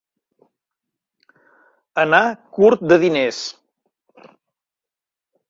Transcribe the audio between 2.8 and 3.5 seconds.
de diners.